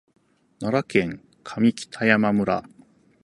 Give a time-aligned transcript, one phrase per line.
[0.59, 2.63] 奈良県上北山村